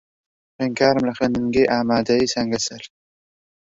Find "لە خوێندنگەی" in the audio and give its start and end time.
1.09-1.69